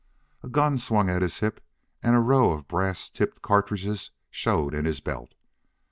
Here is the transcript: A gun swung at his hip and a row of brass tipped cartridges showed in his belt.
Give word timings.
A 0.41 0.49
gun 0.49 0.79
swung 0.79 1.09
at 1.11 1.21
his 1.21 1.41
hip 1.41 1.63
and 2.01 2.15
a 2.15 2.19
row 2.21 2.49
of 2.53 2.67
brass 2.67 3.07
tipped 3.07 3.43
cartridges 3.43 4.09
showed 4.31 4.73
in 4.73 4.85
his 4.85 4.99
belt. 4.99 5.35